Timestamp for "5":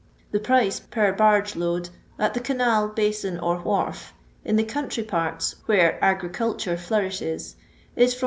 8.19-8.19